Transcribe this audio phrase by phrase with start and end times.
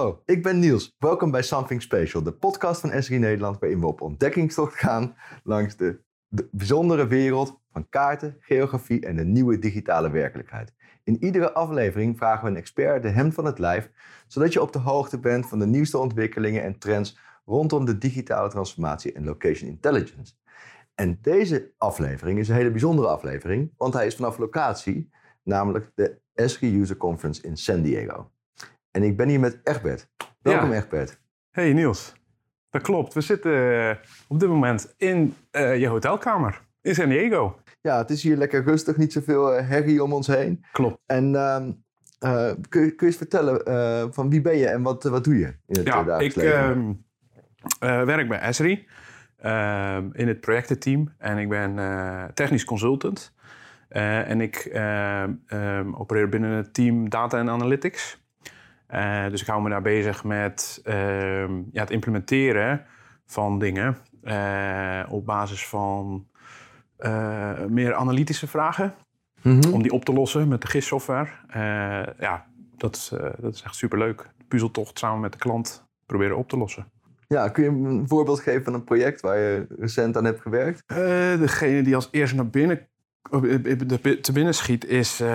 [0.00, 0.94] Hallo, ik ben Niels.
[0.98, 5.76] Welkom bij Something Special, de podcast van SRI Nederland, waarin we op ontdekkingstocht gaan langs
[5.76, 10.74] de, de bijzondere wereld van kaarten, geografie en de nieuwe digitale werkelijkheid.
[11.04, 13.90] In iedere aflevering vragen we een expert de hemd van het lijf,
[14.26, 18.48] zodat je op de hoogte bent van de nieuwste ontwikkelingen en trends rondom de digitale
[18.48, 20.32] transformatie en location intelligence.
[20.94, 25.10] En deze aflevering is een hele bijzondere aflevering, want hij is vanaf locatie,
[25.42, 28.30] namelijk de SRI User Conference in San Diego.
[28.90, 30.08] En ik ben hier met Egbert.
[30.42, 30.76] Welkom Ja.
[30.76, 31.20] Egbert.
[31.50, 32.12] Hey Niels,
[32.70, 33.14] dat klopt.
[33.14, 33.96] We zitten eh,
[34.28, 37.60] op dit moment in eh, je hotelkamer in San Diego.
[37.80, 40.64] Ja, het is hier lekker rustig, niet zoveel eh, herrie om ons heen.
[40.72, 40.98] Klopt.
[41.06, 41.72] En ehm,
[42.18, 45.38] eh, kun, je, kun je eens vertellen van wie ben je en wat, wat doe
[45.38, 46.92] je in het Ja, ik ehm,
[47.80, 48.86] eh, werk bij Esri
[49.36, 51.74] ehm, in het projectenteam en ik ben
[52.34, 53.32] technisch consultant.
[53.88, 54.70] En ik
[55.92, 58.19] opereer binnen het team Data en Analytics.
[58.90, 62.86] Eh, dus ik hou me daar bezig met ehm, ja, het implementeren
[63.26, 66.26] van dingen eh, op basis van
[66.96, 68.94] eh, meer analytische vragen.
[69.42, 69.72] Mhm.
[69.72, 71.28] om die op te lossen met de GIS-software.
[71.48, 72.46] Eh, ja,
[72.76, 74.30] dat is, eh, dat is echt superleuk.
[74.38, 76.90] De puzzeltocht samen met de klant proberen op te lossen.
[77.26, 80.82] Ja, kun je een voorbeeld geven van een project waar je recent aan hebt gewerkt?
[80.86, 80.96] Eh,
[81.38, 82.88] degene die als eerste naar binnen
[84.22, 85.28] te binnen schiet is eh,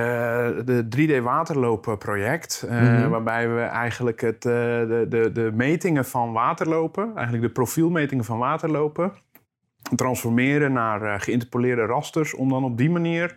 [0.65, 2.65] de 3D waterlopen-project.
[2.69, 3.09] eh, Mhm.
[3.09, 8.37] Waarbij we eigenlijk het, eh, de, de, de metingen van waterlopen, eigenlijk de profielmetingen van
[8.37, 9.13] waterlopen,
[9.95, 12.33] transformeren naar geïnterpoleerde rasters.
[12.33, 13.35] Om dan op die manier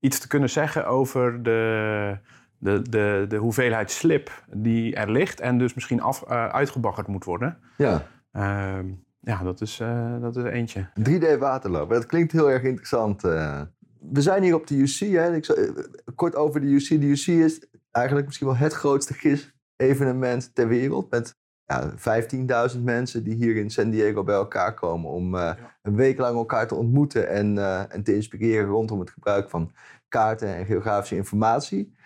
[0.00, 2.18] iets te kunnen zeggen over de,
[2.58, 5.40] de, de, de hoeveelheid slip die er ligt.
[5.40, 7.58] En dus misschien af, uitgebaggerd moet worden.
[7.76, 8.86] Ja, Ehm,
[9.20, 10.88] ja, dat is, eh, dat is eentje.
[10.94, 11.94] 3D waterlopen.
[11.94, 13.24] Dat klinkt heel erg interessant.
[13.24, 13.60] eh.
[13.98, 14.98] We zijn hier op de UC.
[14.98, 15.34] Hè?
[15.34, 16.88] Ik zal, eh, kort over de UC.
[16.88, 21.10] De UC is eigenlijk misschien wel het grootste GIS-evenement ter wereld.
[21.10, 25.56] Met ja, 15.000 mensen die hier in San Diego bij elkaar komen om een
[25.96, 27.58] week lang elkaar te ontmoeten en,
[27.90, 29.72] en te inspireren rondom het gebruik van
[30.08, 31.96] kaarten en geografische informatie.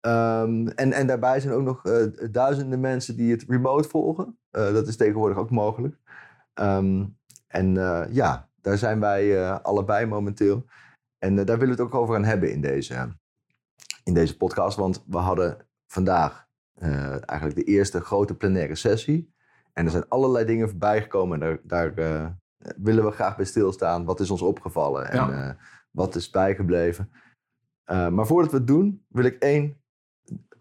[0.00, 1.82] Ehm, en, en daarbij zijn ook nog
[2.30, 4.38] duizenden mensen die het remote volgen.
[4.50, 5.96] Dat is tegenwoordig ook mogelijk.
[6.54, 7.04] Ehm,
[7.52, 10.64] en eh, ja, daar zijn wij eh, allebei momenteel.
[11.18, 13.16] En eh, daar willen we het ook over gaan hebben in deze,
[14.04, 14.76] in deze podcast.
[14.76, 16.50] Want we hadden vandaag
[17.24, 19.34] eigenlijk de eerste grote plenaire sessie.
[19.72, 21.42] En er zijn allerlei dingen voorbij gekomen.
[21.42, 22.36] En daar, daar
[22.76, 24.04] willen we graag bij stilstaan.
[24.04, 25.56] Wat is ons opgevallen en Ja.
[25.90, 27.12] wat is bijgebleven.
[27.84, 29.82] Maar voordat we het doen, wil ik één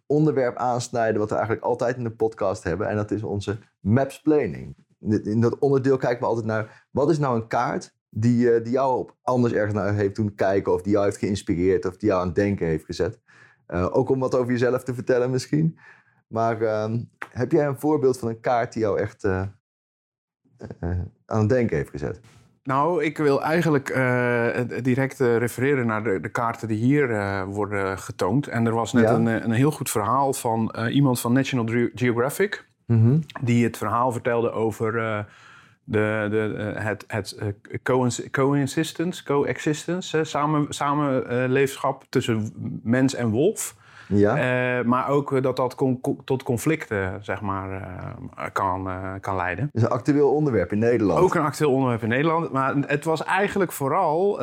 [0.05, 1.19] onderwerp aansnijden...
[1.19, 2.87] wat we eigenlijk altijd in de podcast hebben.
[2.87, 4.75] En dat is onze mapsplaining.
[4.87, 6.85] In in dat onderdeel kijken we altijd naar...
[6.91, 10.35] wat is nou een kaart die, eh, die jou op anders ergens naar heeft doen
[10.35, 10.73] kijken...
[10.73, 13.19] of die jou heeft geïnspireerd of die jou aan het denken heeft gezet.
[13.65, 15.79] Eh, ook om wat over jezelf te vertellen misschien.
[16.27, 19.43] Maar ehm, heb jij een voorbeeld van een kaart die jou echt eh,
[21.25, 22.19] aan het denken heeft gezet?
[22.63, 23.87] Nou, ik wil eigenlijk
[24.83, 28.47] direct refereren naar de, de kaarten die hier worden getoond.
[28.47, 29.13] En er was net Ja.
[29.13, 31.65] een, een heel goed verhaal van iemand van National
[32.99, 33.21] Geographic.
[33.41, 35.19] Die het verhaal vertelde over eh,
[35.83, 37.47] de, de, eh, het, het eh,
[38.31, 42.51] coexistence, coexistence samen, samenleefschap tussen
[42.83, 43.75] mens en wolf.
[44.07, 44.83] Ja?
[44.83, 47.87] Maar ook dat dat con- tot conflicten zeg maar,
[48.53, 48.89] kan,
[49.21, 49.69] kan leiden.
[49.71, 51.19] Dat is een actueel onderwerp in Nederland.
[51.19, 52.51] Ook een actueel onderwerp in Nederland.
[52.51, 54.39] Maar het was eigenlijk vooral,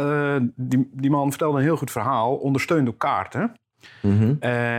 [0.55, 3.53] die, die man vertelde een heel goed verhaal, ondersteund door kaarten.
[4.03, 4.35] Mhm.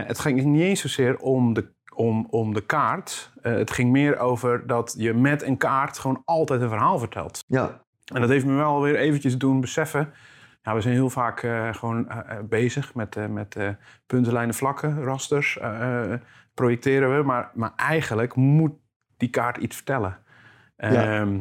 [0.06, 3.32] Het ging niet eens zozeer om de, om, om de kaart.
[3.42, 7.44] Eh, het ging meer over dat je met een kaart gewoon altijd een verhaal vertelt.
[7.46, 7.82] Ja,
[8.14, 10.12] En dat heeft me wel weer eventjes doen beseffen.
[10.62, 13.56] Ja, we zijn heel vaak eh, gewoon eh, bezig met, met
[14.06, 15.58] punten, lijnen, vlakken, rasters.
[16.54, 17.22] projecteren we.
[17.22, 18.72] Maar, maar eigenlijk moet
[19.16, 20.18] die kaart iets vertellen.
[20.76, 21.20] Ja.
[21.20, 21.38] Ehm,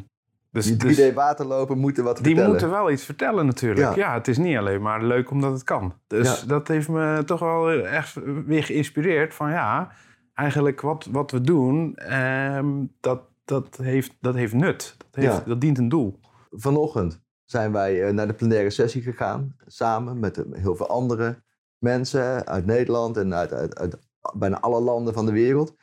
[0.52, 2.50] dus, die 3D dus moeten wat die vertellen.
[2.50, 3.96] moeten wel iets vertellen natuurlijk.
[3.96, 4.08] Ja.
[4.08, 4.14] Ja.
[4.14, 5.94] het is niet alleen maar leuk omdat het kan.
[6.08, 6.48] Dus Ja.
[6.48, 9.92] dat heeft me toch wel echt weer geïnspireerd van ja,
[10.40, 14.96] eigenlijk wat, wat we doen, ehm, dat, dat, heeft, dat heeft nut.
[14.98, 15.44] Dat, heeft, Ja.
[15.46, 16.20] dat dient een doel.
[16.52, 19.56] Vanochtend zijn wij eh, naar de plenaire sessie gegaan.
[19.66, 21.42] Samen met eh, heel veel andere
[21.78, 23.98] mensen uit Nederland en uit, uit, uit
[24.34, 25.76] bijna alle landen van de wereld.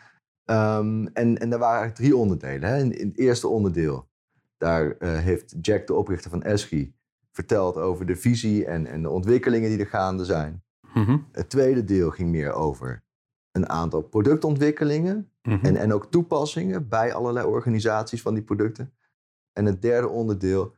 [0.45, 2.69] Ehm, en, en daar waren eigenlijk drie onderdelen.
[2.69, 2.79] Hè.
[2.79, 4.09] In, in het eerste onderdeel,
[4.59, 6.95] daar eh, heeft Jack, de oprichter van Eschi,
[7.33, 10.63] verteld over de visie en, en de ontwikkelingen die er gaande zijn.
[10.95, 11.19] Mhm.
[11.33, 13.05] Het tweede deel ging meer over
[13.57, 15.65] een aantal productontwikkelingen Mhm.
[15.65, 18.93] en, en ook toepassingen bij allerlei organisaties van die producten.
[19.53, 20.75] En het derde onderdeel,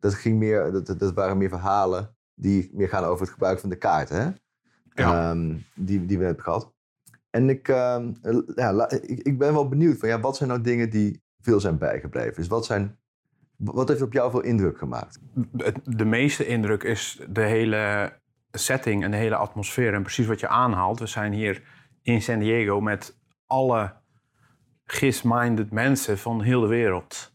[0.00, 3.68] dat, ging meer, dat, dat- waren meer verhalen die meer gaan over het gebruik van
[3.68, 4.08] de kaart.
[4.08, 4.24] Hè?
[4.94, 5.30] Ja.
[5.30, 6.72] Ehm, die, die we hebben gehad.
[7.30, 8.12] En ik, ehm,
[8.54, 11.78] ja, ik, ik ben wel benieuwd van ja, wat zijn nou dingen die veel zijn
[11.78, 12.34] bijgebleven?
[12.34, 12.98] Dus wat, zijn,
[13.56, 15.18] wat heeft op jou veel indruk gemaakt?
[15.84, 18.12] De meeste indruk is de hele
[18.50, 19.94] setting en de hele atmosfeer.
[19.94, 20.98] En precies wat je aanhaalt.
[20.98, 21.62] We zijn hier
[22.02, 23.92] in San Diego met alle
[24.84, 27.32] GIS-minded mensen van heel de wereld.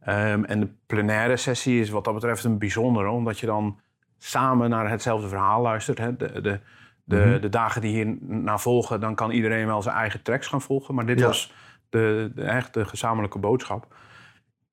[0.00, 3.80] Ehm, en de plenaire sessie is wat dat betreft een bijzondere, omdat je dan
[4.18, 5.98] samen naar hetzelfde verhaal luistert.
[5.98, 6.16] Hè.
[6.16, 6.60] De, de,
[7.04, 7.40] de, Mhm.
[7.40, 10.94] de dagen die hierna volgen, dan kan iedereen wel zijn eigen tracks gaan volgen.
[10.94, 11.26] Maar dit Ja.
[11.26, 11.52] was
[11.88, 13.94] de, de, echt de gezamenlijke boodschap.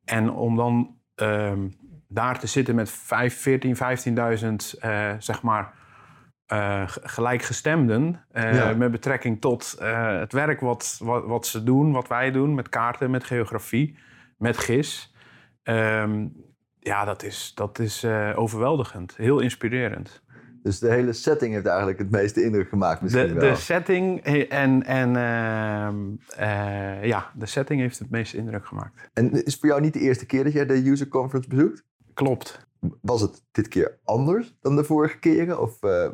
[0.06, 1.68] En om dan ehm,
[2.08, 5.74] daar te zitten met 5, 14, 15.000, eh, zeg maar,
[6.52, 8.26] eh, gelijkgestemden.
[8.32, 8.74] eh, Ja.
[8.74, 12.70] Met betrekking tot eh, het werk wat, wat, wat ze doen, wat wij doen, met
[12.70, 13.98] kaarten, met geografie,
[14.38, 15.16] met GIS.
[15.64, 16.28] Ehm,
[16.80, 18.06] ja, dat is, dat is
[18.36, 19.16] overweldigend.
[19.18, 20.22] Heel inspirerend.
[20.64, 23.50] Dus de hele setting heeft eigenlijk het meeste indruk gemaakt misschien De, wel.
[23.50, 24.20] de setting
[24.50, 25.96] en, en ehm,
[26.36, 29.10] eh, ja, de setting heeft het meeste indruk gemaakt.
[29.14, 31.84] En is het voor jou niet de eerste keer dat jij de user conference bezoekt?
[32.14, 32.68] Klopt.
[33.02, 35.62] Was het dit keer anders dan de vorige keren?
[35.62, 36.12] Of eh, eh,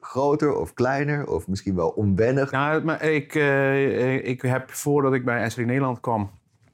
[0.00, 1.26] groter of kleiner?
[1.26, 2.50] Of misschien wel onwennig?
[2.50, 6.30] Nou, maar ik, eh, ik heb voordat ik bij Esri Nederland kwam,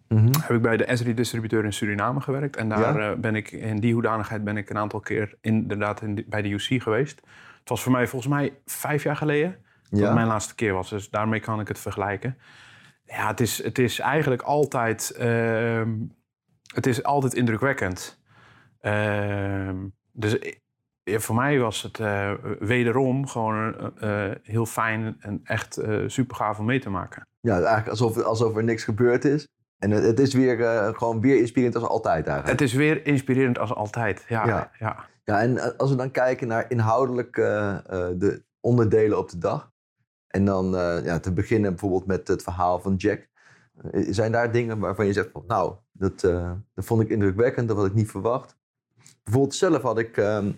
[0.09, 0.27] Mhm.
[0.41, 2.57] heb ik bij de Esri distributeur in Suriname gewerkt.
[2.57, 3.17] En daar Ja?
[3.17, 6.83] ben ik in die hoedanigheid ben ik een aantal keer inderdaad in, bij de UC
[6.83, 7.21] geweest.
[7.61, 9.57] Het was voor mij volgens mij vijf jaar geleden
[9.91, 10.15] dat Ja?
[10.15, 10.91] mijn laatste keer was.
[10.91, 12.37] Dus daarmee kan ik het vergelijken.
[13.05, 15.91] Ja, het is, het is eigenlijk altijd, ehm,
[16.75, 18.20] het is altijd indrukwekkend.
[18.81, 20.59] Ehm, dus
[21.05, 26.59] voor mij was het eh, wederom gewoon eh, heel fijn en echt eh super gaaf
[26.59, 27.27] om mee te maken.
[27.41, 29.49] Ja, eigenlijk alsof, alsof er niks gebeurd is.
[29.79, 30.57] En het, het is weer
[30.95, 32.61] gewoon weer inspirerend als altijd eigenlijk.
[32.61, 34.25] Het is weer inspirerend als altijd.
[34.29, 34.71] Ja, Ja.
[34.79, 35.09] ja.
[35.25, 39.71] Ja, en als we dan kijken naar inhoudelijk de onderdelen op de dag.
[40.27, 40.71] En dan
[41.05, 43.29] ja, te beginnen bijvoorbeeld met het verhaal van Jack.
[43.93, 46.21] Zijn daar dingen waarvan je zegt van nou, dat,
[46.75, 48.57] dat vond ik indrukwekkend, dat had ik niet verwacht.
[49.23, 50.53] Bijvoorbeeld zelf had ik, ehm,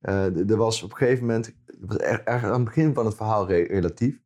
[0.00, 3.46] eh, er was op een gegeven moment, was erg aan het begin van het verhaal
[3.46, 4.22] re- relatief.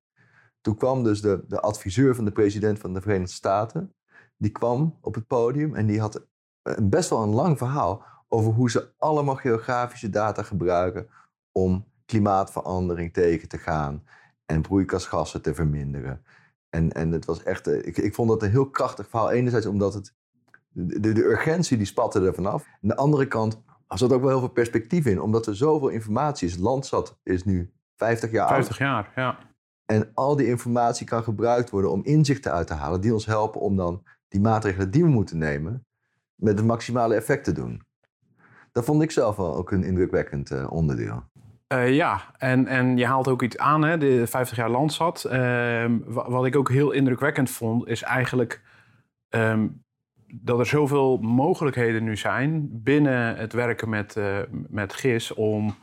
[0.60, 3.94] Toen kwam dus de, de adviseur van de president van de Verenigde Staten.
[4.36, 6.26] Die kwam op het podium en die had
[6.62, 11.08] een, best wel een lang verhaal over hoe ze allemaal geografische data gebruiken
[11.52, 14.04] om klimaatverandering tegen te gaan
[14.46, 16.24] en broeikasgassen te verminderen.
[16.68, 19.30] En, en het was echt, eh, ik, ik vond dat een heel krachtig verhaal.
[19.30, 20.14] Enerzijds omdat het,
[20.72, 22.64] de, de, de urgentie die spatte er vanaf.
[22.66, 25.88] Aan de andere kant er zat ook wel heel veel perspectief in, omdat er zoveel
[25.88, 26.56] informatie is.
[26.56, 28.54] Landsat is nu 50 jaar oud.
[28.54, 29.38] 50 jaar, ja.
[29.86, 33.60] En al die informatie kan gebruikt worden om inzichten uit te halen die ons helpen
[33.60, 35.86] om dan die maatregelen die we moeten nemen
[36.34, 37.82] met het maximale effect te doen.
[38.72, 41.22] Dat vond ik zelf wel ook een indrukwekkend eh, onderdeel.
[41.66, 45.24] Eh, ja, en, en je haalt ook iets aan, hè, de 50 jaar Landsat.
[45.24, 48.62] Ehm, wa- wat ik ook heel indrukwekkend vond, is eigenlijk
[49.28, 49.68] ehm,
[50.34, 55.74] dat er zoveel mogelijkheden nu zijn binnen het werken met, eh, met GIS om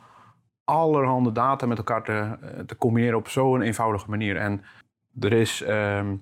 [0.64, 4.36] allerhande data met elkaar te, eh, te combineren op zo'n eenvoudige manier.
[4.36, 4.62] En
[5.20, 6.16] er is ehm,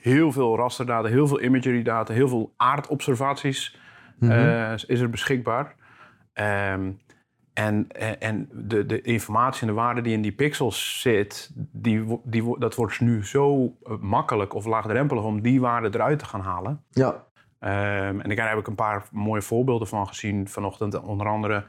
[0.00, 3.76] heel veel rasterdata, heel veel imagery data, heel veel aardobservaties
[4.18, 4.32] Mhm.
[4.32, 5.74] eh, is er beschikbaar.
[6.32, 6.90] Ehm,
[7.52, 7.86] en
[8.18, 12.74] en, de, de informatie en de waarde die in die pixels zit, die, die, dat
[12.74, 16.84] wordt nu zo makkelijk of laagdrempelig om die waarde eruit te gaan halen.
[16.90, 17.26] Ja,
[17.58, 21.00] Ehm, en daar heb ik een paar mooie voorbeelden van gezien vanochtend.
[21.00, 21.64] Onder andere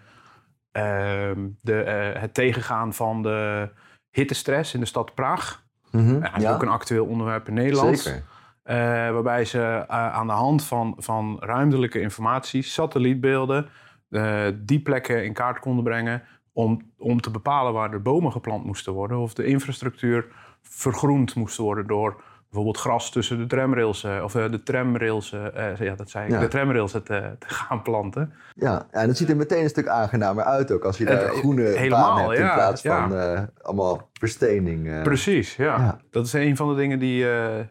[0.71, 3.69] ehm, de, eh, het tegengaan van de
[4.11, 5.63] hittestress in de stad Praag.
[5.91, 6.13] Mhm.
[6.13, 7.99] Ja, dat is ook een actueel onderwerp in Nederland.
[7.99, 8.23] zeker.
[8.69, 8.75] Eh,
[9.11, 13.69] waarbij ze eh, aan de hand van, van ruimtelijke informatie, satellietbeelden,
[14.09, 18.65] eh, die plekken in kaart konden brengen om, om te bepalen waar er bomen geplant
[18.65, 20.27] moesten worden of de infrastructuur
[20.61, 25.75] vergroend moest worden door bijvoorbeeld gras tussen de tramrails, eh, of eh, de tramrails, eh,
[25.75, 26.39] ja dat zei ik, Ja.
[26.39, 28.33] de tramrails te, te gaan planten.
[28.55, 31.63] Ja, en het ziet er meteen een stuk aangenamer uit ook als je daar groene
[31.63, 33.09] helemaal, hebt in ja, plaats ja.
[33.09, 35.03] van allemaal verstening.
[35.03, 35.99] Precies, ja.
[36.09, 37.65] Dat is een van de dingen die, eh,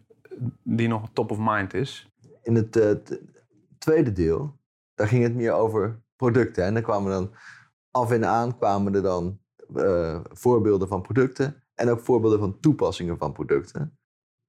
[0.63, 2.13] die nog top of mind is.
[2.43, 2.99] In het
[3.79, 4.57] tweede deel,
[4.95, 6.65] daar ging het meer over producten.
[6.65, 7.31] En dan kwamen dan
[7.91, 9.39] af en aan kwamen er dan
[10.33, 13.98] voorbeelden van producten en ook voorbeelden van toepassingen van producten.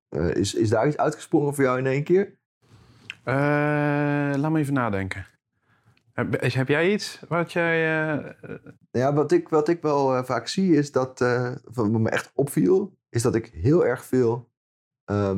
[0.10, 2.38] Eh, is, is daar iets uitgesprongen voor jou in één keer?
[3.24, 3.36] Eh,
[4.36, 5.25] laat me even nadenken.
[6.13, 8.10] Heb, heb jij iets wat jij...
[8.18, 8.56] eh,
[8.92, 11.20] Ja, wat ik, wat ik wel vaak zie is dat,
[11.63, 14.50] wat me echt opviel, is dat ik heel erg veel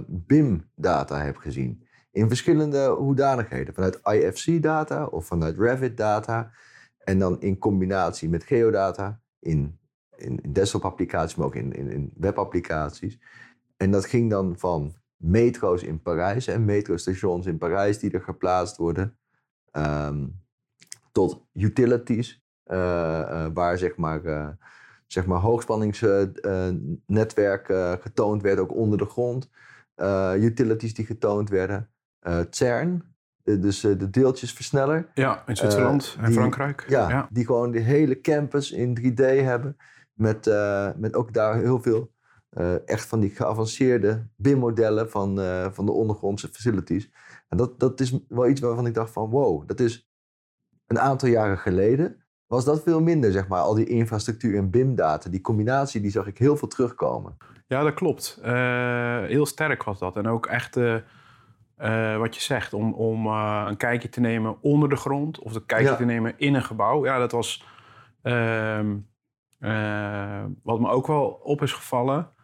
[0.08, 1.88] BIM-data heb gezien.
[2.12, 3.74] In verschillende hoedanigheden.
[3.74, 6.52] Vanuit IFC-data of vanuit Revit-data.
[6.98, 9.80] En dan in combinatie met geodata in,
[10.16, 13.20] in, in desktop-applicaties, maar ook in, in, in web-applicaties.
[13.82, 18.78] En dat ging dan van metro's in Parijs en metrostations in Parijs die er geplaatst
[18.78, 19.18] worden,
[19.72, 20.28] ehm,
[21.12, 24.48] tot utilities, uh, waar zeg maar, uh,
[25.08, 27.66] zeg maar hoogspanningsnetwerk
[28.02, 29.50] getoond werd, ook onder de grond.
[30.36, 31.90] utilities die getoond werden.
[32.50, 33.04] CERN,
[33.44, 35.12] dus de deeltjesversneller.
[35.14, 36.86] Ja, in Zwitserland en Frankrijk.
[36.88, 39.78] Ja, ja, die gewoon de hele campus in 3D hebben.
[40.14, 40.46] Met,
[40.96, 42.11] met ook daar heel veel
[42.58, 47.12] uh, echt van die geavanceerde BIM-modellen van, uh, van de ondergrondse facilities.
[47.50, 50.12] En dat, dat is wel iets waarvan ik dacht van wow, dat is
[50.88, 52.16] een aantal jaren geleden
[52.48, 53.60] was dat veel minder, zeg maar.
[53.60, 57.38] Al die infrastructuur en BIM-data, die combinatie, die zag ik heel veel terugkomen.
[57.68, 58.40] Ja, dat klopt.
[58.46, 60.16] Uh, heel sterk was dat.
[60.16, 60.76] En ook echt
[62.18, 65.96] wat je zegt, om, om een kijkje te nemen onder de grond of een kijkje
[65.96, 67.06] te nemen in een gebouw.
[67.06, 67.66] Ja, dat was
[68.22, 68.98] ehm,
[70.64, 72.41] wat me ook wel op is gevallen eh,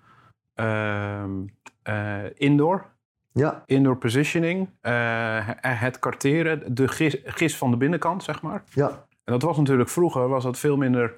[2.36, 2.96] indoor.
[3.38, 3.64] Ja.
[3.66, 8.64] Indoor positioning, uh, het karteren, de gis, gis, van de binnenkant, zeg maar.
[8.74, 8.88] Ja.
[9.24, 11.14] En dat was natuurlijk vroeger was dat veel minder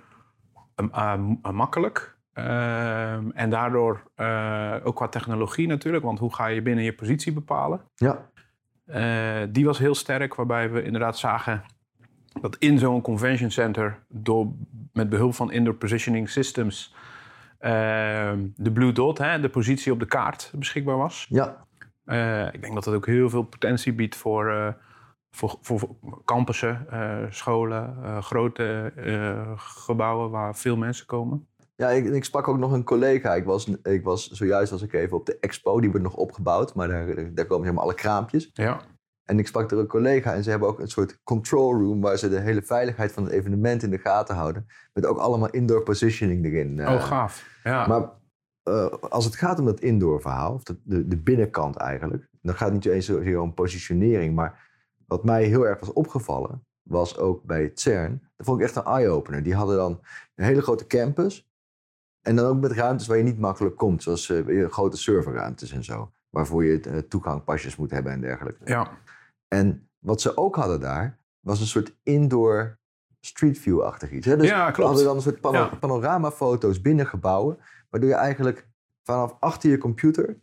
[1.51, 2.17] makkelijk.
[2.33, 4.03] Ehm, en daardoor
[4.83, 7.81] ook qua technologie natuurlijk, want hoe ga je binnen je positie bepalen?
[7.95, 8.27] Ja.
[9.49, 11.63] die was heel sterk, waarbij we inderdaad zagen
[12.41, 14.47] dat in zo'n convention center, door,
[14.93, 17.18] met behulp van indoor positioning systems, Ehm,
[17.59, 21.25] de Blue Dot, hè, de positie op de kaart, beschikbaar was.
[21.29, 21.67] Ja.
[22.09, 24.67] Eh, ik denk dat dat ook heel veel potentie biedt voor, uh,
[25.31, 25.89] voor, voor,
[26.25, 28.93] campussen, uh, scholen, grote
[29.57, 31.47] gebouwen waar veel mensen komen.
[31.75, 33.35] Ja, ik, ik, sprak ook nog een collega.
[33.35, 36.75] Ik was, ik was zojuist was ik even op de expo, die wordt nog opgebouwd,
[36.75, 38.49] maar daar, daar komen helemaal alle kraampjes.
[38.53, 38.81] Ja.
[39.29, 42.17] En ik sprak er een collega en ze hebben ook een soort control room waar
[42.17, 44.67] ze de hele veiligheid van het evenement in de gaten houden.
[44.93, 46.87] Met ook allemaal indoor positioning erin.
[46.87, 47.59] oh, gaaf.
[47.63, 47.87] Ja.
[47.87, 48.09] Maar
[48.63, 52.55] uh, als het gaat om dat indoor verhaal, of de, de, de, binnenkant eigenlijk, dan
[52.55, 54.35] gaat het niet eens zozeer om positionering.
[54.35, 54.67] Maar
[55.07, 58.83] wat mij heel erg was opgevallen, was ook bij CERN, dat vond ik echt een
[58.83, 59.43] eye-opener.
[59.43, 59.99] Die hadden dan
[60.35, 61.49] een hele grote campus.
[62.21, 65.83] En dan ook met ruimtes waar je niet makkelijk komt, zoals uh, grote serverruimtes en
[65.83, 66.11] zo.
[66.29, 68.61] Waarvoor je uh, toegangpasjes moet hebben en dergelijke.
[68.65, 68.91] Ja.
[69.49, 72.77] En wat ze ook hadden daar, was een soort indoor
[73.19, 74.25] street view-achtig iets.
[74.25, 74.37] Hè?
[74.37, 74.77] Dus ja, klopt.
[74.77, 77.57] We hadden dan een soort pano panoramafoto's binnen gebouwen,
[77.89, 78.67] waardoor je eigenlijk
[79.03, 80.37] vanaf achter je computer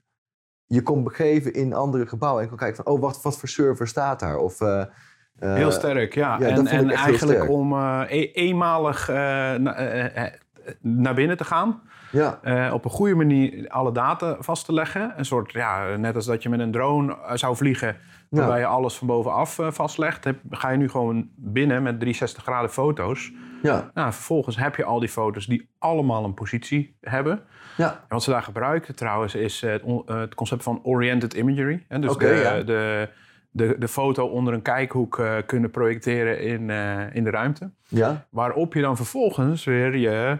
[0.66, 3.88] je kon begeven in andere gebouwen en kon kijken van, oh, wat, wat voor server
[3.88, 4.36] staat daar?
[4.36, 4.68] Of, uh,
[5.38, 6.38] uh, Heel sterk, ja.
[6.38, 9.08] ja en en eigenlijk om uh, e eenmalig
[10.80, 11.82] naar binnen te gaan.
[12.10, 12.40] Ja.
[12.44, 15.12] Uh, op een goede manier alle data vast te leggen.
[15.16, 17.96] Een soort, ja, net als dat je met een drone zou vliegen
[18.28, 22.42] waarbij je alles van bovenaf uh, vastlegt, heb, ga je nu gewoon binnen met 360
[22.42, 23.32] graden foto's.
[23.62, 23.90] Ja.
[23.94, 27.40] Nou, vervolgens heb je al die foto's die allemaal een positie hebben.
[27.76, 27.90] Ja.
[27.90, 31.84] En wat ze daar gebruiken trouwens is het, het concept van oriented imagery.
[31.88, 31.98] Hè?
[31.98, 32.62] Dus okay, de, ja.
[32.62, 33.08] de,
[33.50, 37.70] de, de, foto onder een kijkhoek uh, kunnen projecteren in, uh, in de ruimte.
[37.88, 38.26] Ja.
[38.30, 40.38] Waarop je dan vervolgens weer je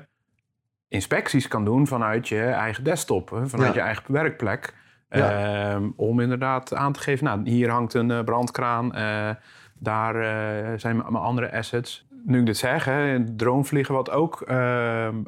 [0.89, 3.81] inspecties kan doen vanuit je eigen desktop, vanuit ja.
[3.81, 4.75] je eigen werkplek.
[5.09, 5.75] Ja.
[5.75, 9.31] Um, om inderdaad aan te geven, nou, hier hangt een uh, brandkraan, uh,
[9.75, 12.07] daar uh, zijn mijn andere assets.
[12.25, 15.23] Nu ik dit zeg, hè, dronevliegen wat ook ehm,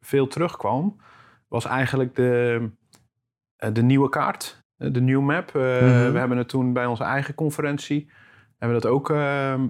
[0.00, 0.96] veel terugkwam,
[1.48, 2.68] was eigenlijk de,
[3.72, 5.54] de nieuwe kaart, de new map.
[5.54, 6.12] Mm -hmm.
[6.12, 8.10] We hebben het toen bij onze eigen conferentie,
[8.58, 9.68] hebben dat ook ehm,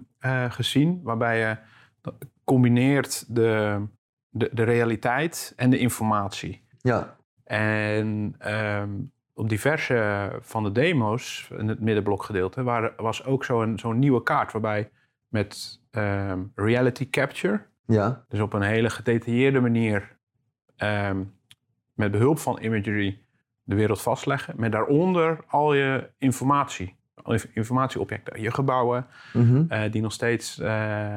[0.48, 1.56] gezien, waarbij je
[2.44, 3.82] combineert de,
[4.28, 6.64] de, de realiteit en de informatie.
[6.78, 7.16] Ja.
[7.44, 8.36] En
[8.80, 14.22] um, op diverse van de demo's in het middenblokgedeelte waar, was ook zo'n zo'n nieuwe
[14.22, 14.90] kaart waarbij
[15.28, 18.24] met um, reality capture, ja.
[18.28, 20.16] dus op een hele gedetailleerde manier
[20.76, 21.34] um,
[21.92, 23.22] met behulp van imagery
[23.62, 26.96] de wereld vastleggen, met daaronder al je informatie,
[27.52, 29.66] informatieobjecten, je gebouwen, mm -hmm.
[29.68, 31.16] uh, die nog steeds uh,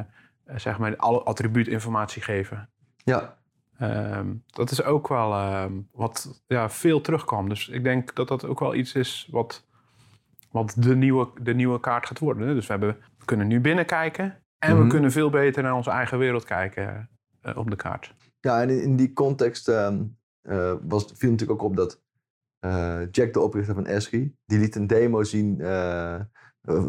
[0.56, 2.70] zeg maar alle attribuutinformatie geven.
[2.98, 3.37] Ja.
[3.82, 7.50] Um, dat is ook wel um, wat ja, veel terugkwam.
[7.50, 9.66] Dus ik denk dat dat ook wel iets is wat,
[10.52, 12.56] wat de, nieuwe, de nieuwe kaart gaat worden.
[12.56, 14.24] Dus we, hebben, we kunnen nu binnenkijken
[14.60, 14.84] en mm -hmm.
[14.84, 17.10] we kunnen veel beter naar onze eigen wereld kijken
[17.44, 18.14] uh, op de kaart.
[18.40, 22.02] Ja, en in, in die context um, uh, was, viel natuurlijk ook op dat
[22.66, 25.58] uh, Jack, de oprichter van Esri, die liet een demo zien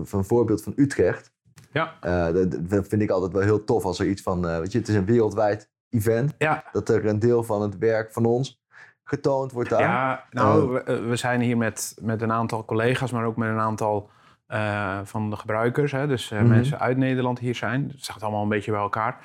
[0.03, 1.33] van een voorbeeld van Utrecht.
[1.73, 1.99] Ja.
[2.33, 4.89] Dat, dat, vind ik altijd wel heel tof als er iets van, weet je, het
[4.89, 6.35] is een wereldwijd event.
[6.39, 6.65] Ja.
[6.73, 8.61] Dat er een deel van het werk van ons
[9.05, 9.81] getoond wordt daar.
[9.81, 13.49] Ja, nou, uh, we, we, zijn hier met, met een aantal collega's, maar ook met
[13.49, 14.11] een aantal
[14.49, 15.93] uh, van de gebruikers.
[15.93, 16.55] Hè, dus uh, mm -hmm.
[16.55, 17.89] mensen uit Nederland hier zijn.
[17.89, 19.17] Het staat allemaal een beetje bij elkaar.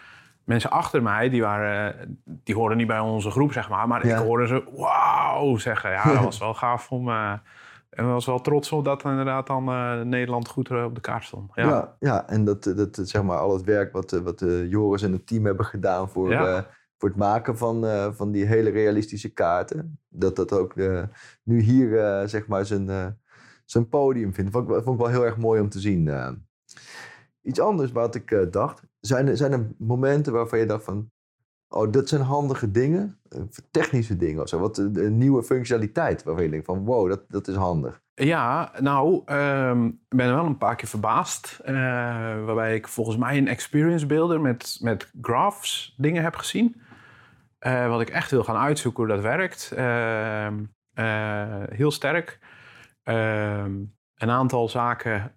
[0.44, 3.88] mensen achter mij, die, waren, die hoorden niet bij onze groep, zeg maar.
[3.88, 4.18] Maar Ja.
[4.18, 5.92] ik hoorde ze wauw zeggen.
[5.92, 7.10] Ja, dat was wel gaaf om...
[7.10, 7.34] eh,
[7.96, 11.24] en was wel trots op dat inderdaad dan eh, Nederland goed eh, op de kaart
[11.24, 11.52] stond.
[11.56, 11.64] Ja.
[11.64, 15.12] Ja, ja, en dat, dat, zeg maar, al het werk wat, eh, wat Joris en
[15.12, 16.68] het team hebben gedaan voor, Ja.
[16.98, 17.86] voor het maken van,
[18.16, 20.00] van die hele realistische kaarten.
[20.10, 20.76] Dat dat ook
[21.44, 23.18] nu hier zeg maar zijn,
[23.66, 24.52] zijn podium vindt.
[24.52, 26.10] Vond vond ik wel heel erg mooi om te zien.
[27.42, 28.84] Iets anders wat ik dacht.
[29.00, 31.12] Zijn er, zijn er momenten waarvan je dacht van...
[31.74, 33.20] Oh, dat zijn handige dingen.
[33.30, 34.60] eh, technische dingen of zo.
[34.60, 36.86] Wat een, een nieuwe functionaliteit waarvan je denkt van...
[36.86, 38.02] Wow, dat, dat is handig.
[38.16, 41.60] Ja, nou, ehm, ik ben wel een paar keer verbaasd.
[41.64, 41.74] eh,
[42.46, 46.82] waarbij ik volgens mij een experience builder met, met graphs dingen heb gezien.
[47.60, 49.72] Eh, wat ik echt wil gaan uitzoeken hoe dat werkt.
[49.76, 50.64] Ehm,
[50.94, 52.40] eh, heel sterk.
[53.04, 53.72] Ehm,
[54.16, 55.36] een aantal zaken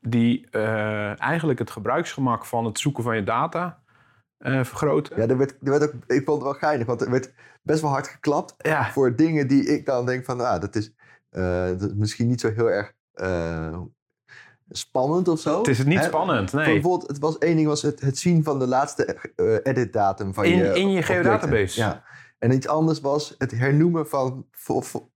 [0.00, 3.82] die eh, eigenlijk het gebruiksgemak van het zoeken van je data
[4.38, 5.16] eh, vergroten.
[5.20, 7.80] Ja, er werd, er werd ook, ik vond het wel geinig, want er werd best
[7.80, 10.92] wel hard geklapt Ja, voor dingen die ik dan denk van, ah, dat is,
[11.30, 13.78] eh, dat is misschien niet zo heel erg eh,
[14.68, 15.58] spannend of zo.
[15.58, 16.04] het is niet Hè?
[16.04, 16.64] spannend, nee.
[16.72, 19.18] Bijvoorbeeld, het was één ding was het, het zien van de laatste
[19.62, 21.80] edit-datum van In- je in je geodatabase.
[21.80, 22.04] Ja.
[22.38, 24.46] En iets anders was het hernoemen van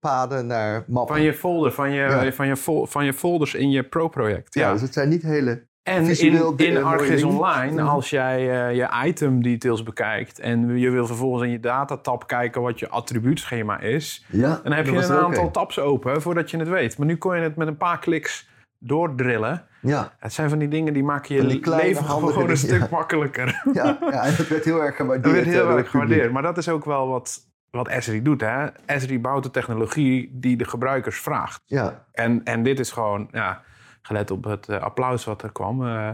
[0.01, 1.15] paden naar mappen.
[1.17, 2.33] Van je folder, van je, Ja.
[2.33, 4.55] van je, van je folders in je pro-project.
[4.55, 4.67] ja.
[4.67, 4.73] Ja.
[4.73, 5.69] dus het zijn niet hele...
[5.91, 7.23] en in, in ArcGIS.
[7.23, 10.39] Online, als jij eh, je item details bekijkt...
[10.39, 14.25] en je wil vervolgens in je datatab kijken wat je attribuutschema is...
[14.31, 16.99] Ja, dan heb je een aantal tabs open voordat je het weet.
[16.99, 19.65] Maar nu kon je het met een paar kliks doordrillen.
[19.81, 22.89] Ja, Het zijn van die dingen die maken je die leven gewoon een stuk ja.
[22.91, 23.63] makkelijker.
[23.73, 25.35] ja, ja, en dat werd heel erg gewaardeerd.
[25.35, 25.89] Dat werd heel erg publiek.
[25.89, 26.33] gewaardeerd.
[26.33, 27.39] Maar dat is ook wel wat,
[27.71, 28.41] wat Esri doet.
[28.41, 28.67] Hè?
[28.87, 31.63] Esri bouwt de technologie die de gebruikers vraagt.
[31.65, 33.63] Ja, En, en dit is gewoon, ja,
[34.03, 35.87] gelet op het eh, applaus wat er kwam...
[35.87, 36.09] eh,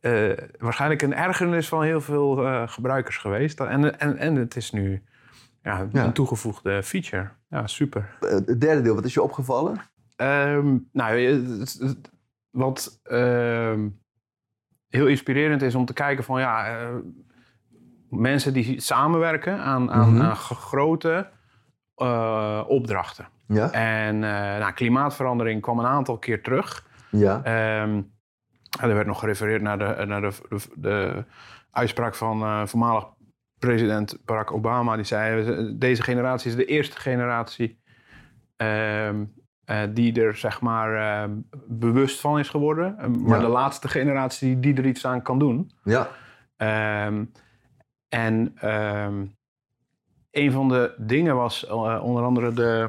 [0.00, 2.34] eh, waarschijnlijk een ergernis van heel veel
[2.68, 3.60] gebruikers geweest.
[3.60, 5.02] En, en, en het is nu
[5.62, 6.04] ja, Ja.
[6.04, 7.28] een toegevoegde feature.
[7.48, 8.16] Ja, super.
[8.20, 9.76] Het derde deel, wat is je opgevallen?
[10.16, 11.44] Ehm, nou,
[12.50, 13.88] wat ehm,
[14.88, 16.78] heel inspirerend is om te kijken van ja,
[18.10, 20.22] mensen die samenwerken aan, aan, Mhm.
[20.22, 21.28] aan grote
[22.66, 23.28] opdrachten.
[23.46, 26.86] Ja, En nou, klimaatverandering kwam een aantal keer terug.
[27.10, 28.02] Ja, Ehm,
[28.80, 31.24] er werd nog gerefereerd naar de, naar de, de, de
[31.70, 33.06] uitspraak van eh, voormalig
[33.58, 34.96] president Barack Obama.
[34.96, 37.80] Die zei, "We- deze generatie is de eerste generatie
[38.56, 39.24] ehm,
[39.64, 41.30] eh, die er zeg maar ehm,
[41.68, 42.96] bewust van is geworden.
[43.24, 43.44] Maar Ja.
[43.46, 45.70] de laatste generatie die er iets aan kan doen.
[45.84, 46.08] ja,
[48.08, 48.54] en
[50.30, 52.88] een van de dingen was eh, onder andere de.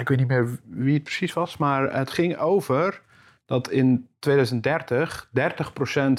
[0.00, 3.02] Ik weet niet meer wie het precies was, maar het ging over
[3.44, 5.30] dat in 2030 30%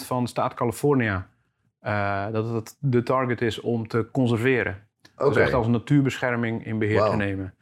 [0.05, 1.27] van de staat California.
[1.79, 4.87] eh, dat het de target is om te conserveren.
[5.15, 7.53] Dus echt als natuurbescherming in beheer te nemen.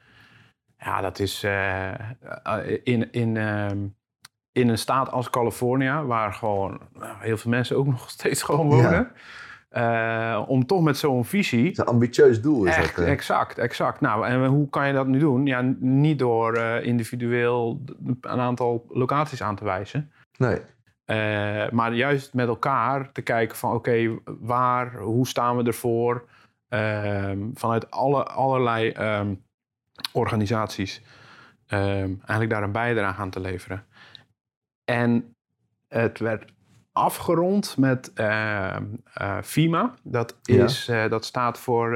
[0.77, 3.77] Ja, dat is eh, eh, in, in, ehm,
[4.51, 8.67] in een staat als California, waar gewoon nou, heel veel mensen ook nog steeds gewoon
[8.67, 9.11] wonen.
[9.73, 11.63] Eh, om toch met zo'n visie.
[11.63, 13.05] Het is een ambitieus doel, is Echt, dat.
[13.05, 13.11] eh.
[13.11, 14.01] exact, exact.
[14.01, 15.45] Nou, en hoe kan je dat nu doen?
[15.45, 17.81] Ja, niet door eh, individueel
[18.21, 20.11] een aantal locaties aan te wijzen.
[20.37, 20.59] Nee,
[21.71, 26.25] maar juist met elkaar te kijken van oké, waar, hoe staan we ervoor?
[26.69, 29.33] Ehm, vanuit alle, allerlei ehm,
[30.11, 31.01] organisaties
[31.67, 33.85] ehm, eigenlijk daar een bijdrage aan te leveren.
[34.85, 35.35] En
[35.87, 36.53] het werd
[36.93, 38.77] afgerond met eh,
[39.43, 39.93] FIMA.
[40.03, 40.63] Dat, Ja.
[40.63, 41.95] is, eh, dat staat voor...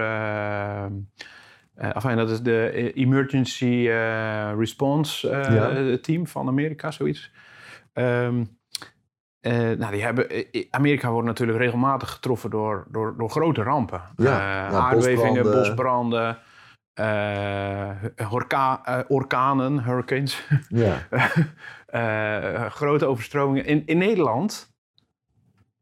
[1.76, 3.88] enfin, dat is de Emergency
[4.58, 5.98] Response Ja.
[6.02, 7.32] Team van Amerika, zoiets.
[7.94, 8.44] Ehm,
[9.40, 10.28] eh, nou, die hebben,
[10.70, 14.02] Amerika wordt natuurlijk regelmatig getroffen door, door, door grote rampen.
[14.16, 15.54] Ja, ja, aardbevingen, bosbranden.
[15.60, 16.38] bosbranden,
[18.32, 20.98] orka- orkanen, hurricanes, ja,
[22.70, 23.66] grote overstromingen.
[23.66, 24.76] In, in Nederland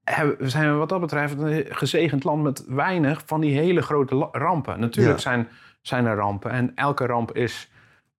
[0.06, 4.28] we zijn we wat dat betreft een gezegend land met weinig van die hele grote
[4.32, 4.80] rampen.
[4.80, 5.22] Natuurlijk Ja.
[5.22, 5.48] zijn,
[5.82, 7.70] zijn er rampen en elke ramp is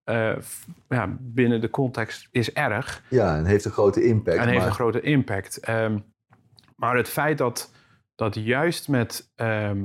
[0.05, 0.37] eh,
[0.89, 3.03] ja, binnen de context is erg.
[3.09, 4.37] ja, en heeft een grote impact.
[4.37, 5.59] En heeft een grote impact.
[5.59, 5.99] Ehm,
[6.77, 7.73] maar het feit dat,
[8.15, 9.85] dat juist met ehm,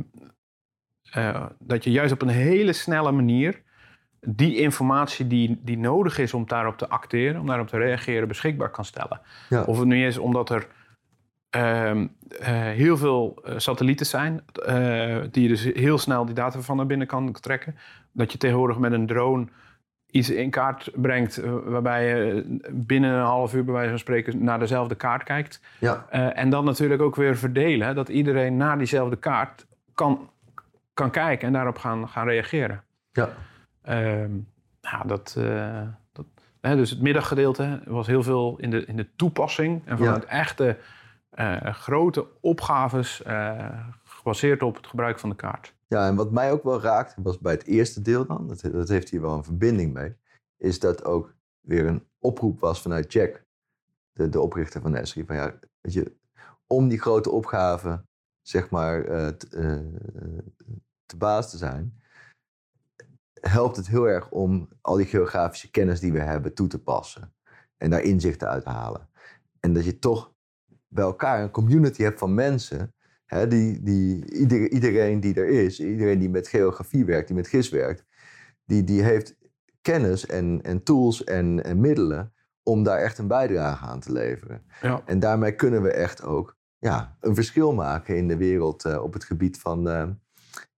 [1.12, 3.62] eh, dat je juist op een hele snelle manier
[4.20, 8.70] die informatie die, die nodig is om daarop te acteren, om daarop te reageren, beschikbaar
[8.70, 9.22] kan stellen.
[9.50, 9.64] Ja.
[9.64, 10.68] Of het nu is omdat er
[11.52, 12.08] ehm,
[12.40, 16.78] eh, heel veel eh, satellieten zijn, eh, die je dus heel snel die data van
[16.78, 17.76] naar binnen kan trekken.
[18.12, 19.48] Dat je tegenwoordig met een drone
[20.10, 24.60] iets in kaart brengt waarbij je binnen een half uur bij wijze van spreken naar
[24.60, 25.62] dezelfde kaart kijkt.
[25.80, 26.06] Ja.
[26.10, 30.30] En dan natuurlijk ook weer verdelen, dat iedereen naar diezelfde kaart kan,
[30.94, 32.84] kan kijken en daarop gaan, gaan reageren.
[33.12, 33.30] Ja.
[33.82, 34.32] Ehm,
[34.82, 35.38] nou, dat,
[36.12, 36.26] dat,
[36.62, 40.78] hè, dus het middaggedeelte was heel veel in de, in de toepassing en vanuit echte
[41.74, 45.76] grote opgaves eh, gebaseerd op het gebruik van de kaart.
[45.88, 48.90] Ja, en wat mij ook wel raakt, was bij het eerste deel dan, dat, dat
[48.90, 50.16] heeft hier wel een verbinding mee,
[50.58, 53.46] is dat ook weer een oproep was vanuit Jack,
[54.14, 55.26] de, de oprichter van Esri.
[55.26, 56.16] Van ja, weet je,
[56.68, 58.04] om die grote opgave,
[58.42, 59.86] zeg maar, eh, eh,
[61.06, 62.02] te baas te zijn,
[63.34, 67.34] helpt het heel erg om al die geografische kennis die we hebben toe te passen.
[67.78, 69.10] En daar inzichten uit te halen.
[69.60, 70.34] En dat je toch
[70.94, 72.94] bij elkaar een community hebt van mensen
[73.32, 77.48] Hè, die, die, ieder, iedereen die er is, iedereen die met geografie werkt, die met
[77.48, 78.06] GIS werkt,
[78.66, 79.36] die, die heeft
[79.82, 84.64] kennis en, en tools en, en middelen om daar echt een bijdrage aan te leveren.
[84.82, 85.02] Ja.
[85.06, 89.14] En daarmee kunnen we echt ook ja, een verschil maken in de wereld eh, op
[89.14, 90.08] het gebied van eh,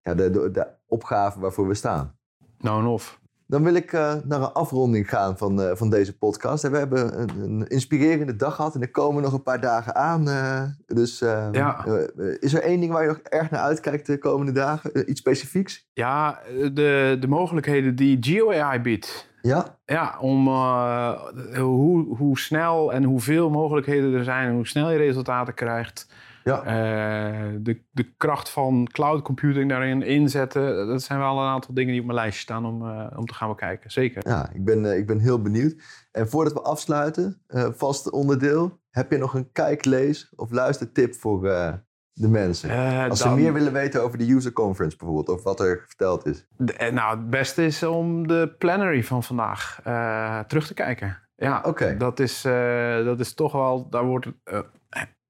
[0.01, 2.17] ja, de, de, de opgave waarvoor we staan.
[2.57, 3.21] Nou en of.
[3.53, 6.63] Dan wil ik eh, naar een afronding gaan van, eh, van deze podcast.
[6.63, 9.95] En we hebben een, een inspirerende dag gehad en er komen nog een paar dagen
[9.95, 10.27] aan.
[10.29, 11.19] eh, dus
[11.51, 11.85] Ja.
[12.39, 15.09] is er één ding waar je nog erg naar uitkijkt de komende dagen?
[15.09, 15.89] Iets specifieks?
[15.93, 16.39] Ja,
[16.73, 19.29] de, de mogelijkheden die GeoAI biedt.
[19.41, 19.77] Ja?
[19.85, 20.47] Ja, om
[21.57, 26.07] hoe, hoe snel en hoeveel mogelijkheden er zijn en hoe snel je resultaten krijgt.
[26.43, 26.63] Ja.
[26.63, 30.87] Eh, de, de kracht van cloud computing daarin inzetten.
[30.87, 33.33] Dat zijn wel een aantal dingen die op mijn lijstje staan om, eh, om te
[33.33, 33.91] gaan bekijken.
[33.91, 34.27] Zeker.
[34.27, 35.75] Ja, ik ben, eh, ik ben heel benieuwd.
[36.11, 37.41] En voordat we afsluiten,
[37.75, 38.79] vast onderdeel.
[38.89, 41.41] Heb je nog een kijk, lees of luistertip voor
[42.13, 43.09] de mensen?
[43.09, 46.45] Als ze meer willen weten over de user conference bijvoorbeeld, of wat er verteld is.
[46.57, 49.79] de- nou, het beste is om de plenary van vandaag
[50.47, 51.17] terug te kijken.
[51.35, 51.97] Ja, Oké.
[51.97, 52.41] dat, is,
[53.03, 54.27] dat is toch wel, daar wordt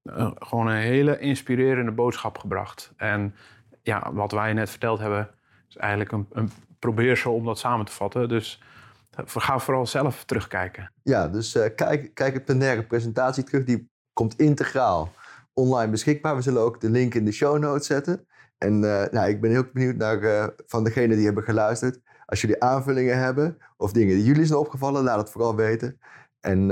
[0.04, 2.92] eh, gewoon een hele inspirerende boodschap gebracht.
[2.96, 3.34] En
[3.82, 5.30] ja, wat wij net verteld hebben,
[5.68, 8.28] is eigenlijk een, een probeersel om dat samen te vatten.
[8.28, 8.62] Dus
[9.10, 10.92] eh, ga vooral zelf terugkijken.
[11.02, 13.64] Ja, dus eh, kijk, kijk het plenaire presentatie terug.
[13.64, 15.12] Die komt integraal
[15.52, 16.36] online beschikbaar.
[16.36, 18.26] We zullen ook de link in de show notes zetten.
[18.58, 22.00] En eh, nou, ik ben heel benieuwd naar van degenen die hebben geluisterd.
[22.26, 25.98] Als jullie aanvullingen hebben of dingen die jullie zijn opgevallen, laat het vooral weten.
[26.40, 26.66] En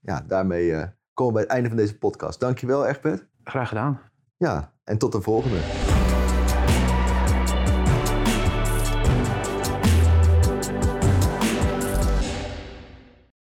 [0.00, 0.74] ja, daarmee
[1.14, 2.40] komen we bij het einde van deze podcast.
[2.40, 3.26] Dankjewel, Egbert.
[3.44, 4.00] Graag gedaan.
[4.36, 5.83] Ja, en tot de volgende.